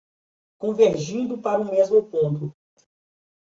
[0.57, 2.51] Convergindo para um mesmo ponto